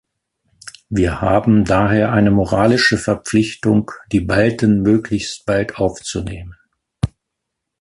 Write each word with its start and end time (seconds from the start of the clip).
Wir 0.89 1.21
haben 1.21 1.63
daher 1.63 2.11
eine 2.11 2.31
moralische 2.31 2.97
Verpflichtung, 2.97 3.91
die 4.11 4.21
Balten 4.21 4.81
möglichst 4.81 5.45
bald 5.45 5.75
aufzunehmen. 5.77 6.55